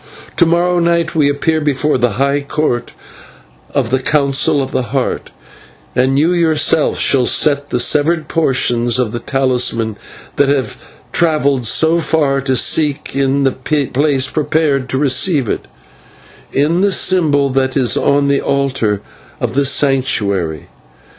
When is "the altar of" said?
18.27-19.53